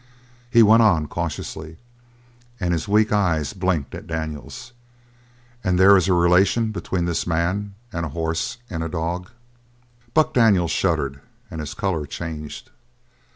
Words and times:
He 0.49 0.63
went 0.63 0.81
on, 0.81 1.05
cautiously, 1.07 1.77
and 2.59 2.73
his 2.73 2.87
weak 2.87 3.11
eyes 3.11 3.53
blinked 3.53 3.93
at 3.93 4.07
Daniels: 4.07 4.71
"And 5.63 5.77
there 5.79 5.95
is 5.95 6.07
a 6.07 6.13
relation 6.15 6.71
between 6.71 7.05
this 7.05 7.27
man 7.27 7.75
and 7.93 8.03
a 8.03 8.09
horse 8.09 8.57
and 8.67 8.91
dog?" 8.91 9.29
Buck 10.15 10.33
Daniels 10.33 10.71
shuddered 10.71 11.21
and 11.51 11.59
his 11.61 11.75
colour 11.75 12.07
changed. 12.07 12.71